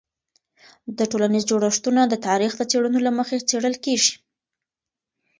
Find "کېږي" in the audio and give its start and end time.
3.85-4.13